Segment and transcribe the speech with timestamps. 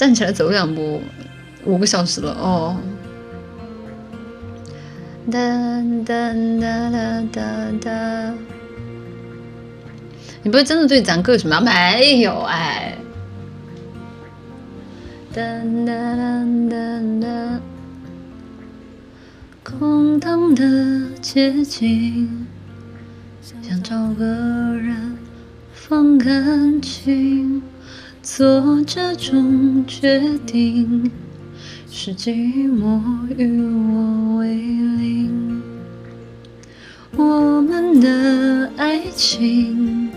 [0.00, 1.02] 站起来走两步，
[1.66, 2.74] 五个小时了哦。
[5.30, 5.38] 哒
[6.06, 7.42] 哒哒哒哒
[7.82, 8.34] 哒。
[10.42, 11.60] 你不会真的对咱哥有什么？
[11.60, 12.96] 没有哎。
[15.34, 15.42] 哒
[15.84, 16.76] 哒哒哒
[17.20, 17.60] 哒。
[19.62, 22.46] 空荡的街景，
[23.42, 25.18] 想找个人
[25.74, 27.62] 放感情，
[28.22, 31.10] 做这种决定，
[31.90, 32.30] 是寂
[32.68, 33.00] 寞
[33.34, 35.62] 与我为邻。
[37.16, 40.10] 我们的爱情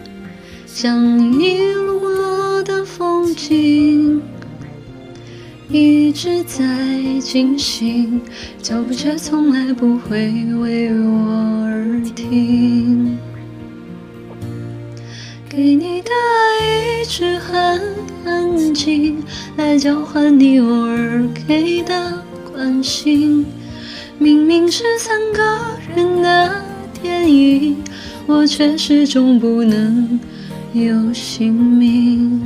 [0.65, 4.21] 像一路的风景。
[5.69, 6.61] 一直在
[7.19, 8.21] 进行，
[8.61, 13.17] 脚步却从来不会为我而停。
[19.55, 23.45] 来交换你偶尔给的关心。
[24.17, 25.59] 明明是三个
[25.95, 26.55] 人的
[27.01, 27.77] 电影，
[28.25, 30.19] 我却始终不能
[30.73, 32.41] 有姓名。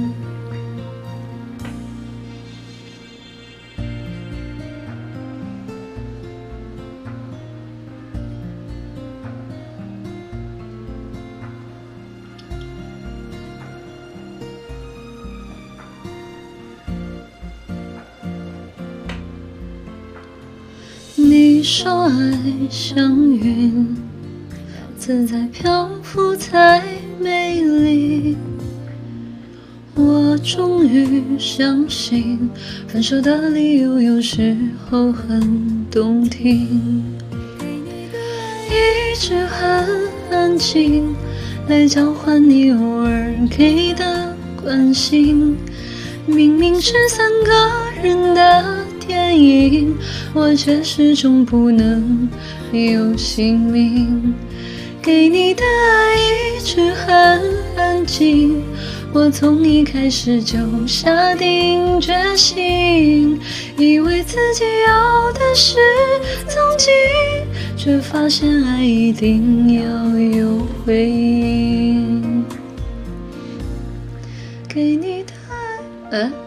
[21.19, 22.11] 你说爱
[22.69, 23.97] 像云，
[24.99, 26.83] 自在漂浮才
[27.19, 28.37] 美丽。
[29.95, 32.47] 我终于相信，
[32.87, 34.55] 分手的理由有时
[34.87, 37.03] 候很动听。
[38.69, 41.15] 一直很安静，
[41.67, 45.57] 来交换你偶尔给的关心。
[46.27, 48.86] 明明是三个人的。
[49.07, 49.95] 电影，
[50.33, 52.27] 我却始终不能
[52.71, 54.33] 有姓名。
[55.01, 57.41] 给你的爱一直很
[57.77, 58.61] 安静，
[59.13, 63.39] 我从一开始就下定决心，
[63.77, 65.77] 以为自己要的是
[66.45, 66.93] 曾经，
[67.77, 72.43] 却发现爱一定要有回应。
[74.67, 75.55] 给你的爱，
[76.11, 76.46] 嗯。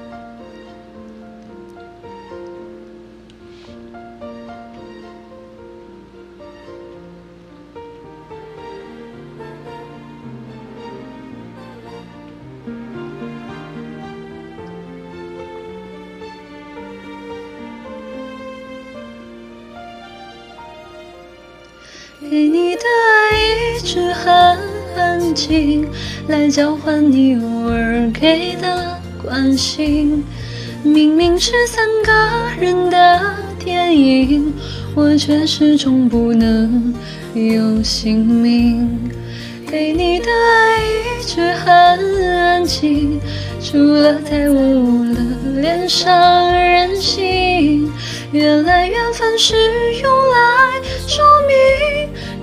[22.28, 24.30] 给你的爱一直很
[24.94, 25.88] 安静，
[26.28, 30.22] 来交换你偶尔给的关心。
[30.82, 32.12] 明明是三个
[32.60, 34.52] 人的电影，
[34.94, 36.94] 我却始终不能
[37.32, 38.86] 有姓名。
[39.66, 41.72] 给你的爱一直很
[42.28, 43.18] 安静，
[43.62, 47.90] 除了在我的脸上任性。
[48.30, 49.54] 原来缘分是
[50.02, 51.24] 用来说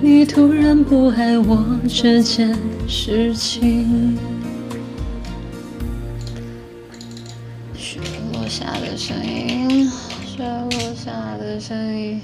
[0.00, 4.16] 你突然不爱我这件事情。
[7.74, 8.00] 雪
[8.32, 9.90] 落下的声音，
[10.24, 12.20] 雪落下的声音，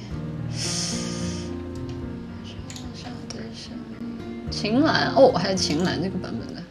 [2.45, 4.49] 雪落下的声音。
[4.51, 6.64] 晴岚哦，还有晴岚这个版本的。